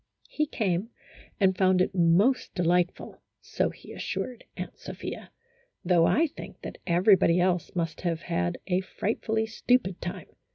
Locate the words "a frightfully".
8.65-9.45